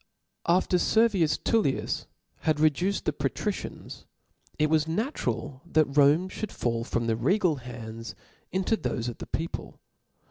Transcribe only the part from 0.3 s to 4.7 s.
After Servius Tpllius had reduced the Patricians, It